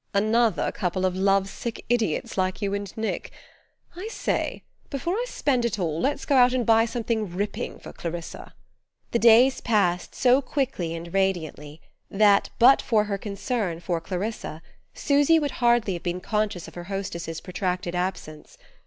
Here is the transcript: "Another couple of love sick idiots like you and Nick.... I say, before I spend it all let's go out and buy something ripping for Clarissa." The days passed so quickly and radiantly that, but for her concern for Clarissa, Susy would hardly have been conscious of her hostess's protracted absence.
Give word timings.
"Another 0.15 0.71
couple 0.71 1.05
of 1.05 1.15
love 1.15 1.47
sick 1.47 1.85
idiots 1.87 2.35
like 2.35 2.59
you 2.59 2.73
and 2.73 2.91
Nick.... 2.97 3.29
I 3.95 4.07
say, 4.07 4.63
before 4.89 5.13
I 5.13 5.25
spend 5.27 5.63
it 5.63 5.77
all 5.77 5.99
let's 6.01 6.25
go 6.25 6.37
out 6.37 6.53
and 6.53 6.65
buy 6.65 6.85
something 6.85 7.29
ripping 7.35 7.77
for 7.77 7.93
Clarissa." 7.93 8.55
The 9.11 9.19
days 9.19 9.61
passed 9.61 10.15
so 10.15 10.41
quickly 10.41 10.95
and 10.95 11.13
radiantly 11.13 11.81
that, 12.09 12.49
but 12.57 12.81
for 12.81 13.03
her 13.03 13.19
concern 13.19 13.79
for 13.79 14.01
Clarissa, 14.01 14.63
Susy 14.95 15.37
would 15.37 15.51
hardly 15.61 15.93
have 15.93 16.01
been 16.01 16.19
conscious 16.19 16.67
of 16.67 16.73
her 16.73 16.85
hostess's 16.85 17.39
protracted 17.39 17.93
absence. 17.93 18.57